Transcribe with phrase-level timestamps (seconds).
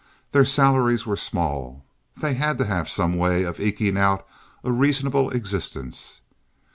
[0.31, 1.85] Their salaries were small.
[2.17, 4.25] They had to have some way of eking out
[4.63, 6.21] a reasonable existence.